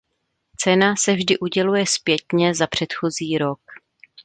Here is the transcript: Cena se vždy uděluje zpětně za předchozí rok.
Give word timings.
Cena 0.57 0.95
se 0.97 1.13
vždy 1.13 1.37
uděluje 1.37 1.85
zpětně 1.85 2.55
za 2.55 2.67
předchozí 2.67 3.37
rok. 3.37 3.59